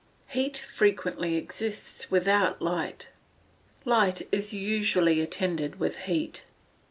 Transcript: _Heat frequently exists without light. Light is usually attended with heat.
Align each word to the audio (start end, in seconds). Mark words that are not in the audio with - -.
_Heat 0.33 0.57
frequently 0.57 1.35
exists 1.35 2.09
without 2.09 2.59
light. 2.59 3.09
Light 3.85 4.27
is 4.31 4.51
usually 4.51 5.21
attended 5.21 5.79
with 5.79 5.97
heat. 6.07 6.45